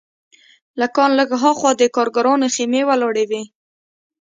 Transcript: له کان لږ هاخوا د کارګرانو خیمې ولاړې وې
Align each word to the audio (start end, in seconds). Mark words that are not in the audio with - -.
له 0.79 0.87
کان 0.95 1.11
لږ 1.19 1.29
هاخوا 1.41 1.71
د 1.77 1.83
کارګرانو 1.95 2.47
خیمې 2.55 2.81
ولاړې 2.89 3.25
وې 3.29 3.43